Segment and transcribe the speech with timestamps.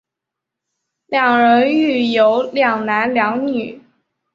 [1.05, 3.83] 两人育有两男两女。